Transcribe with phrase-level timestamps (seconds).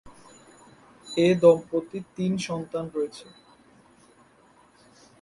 [1.17, 3.27] এ দম্পতির তিন সন্তান রয়েছে।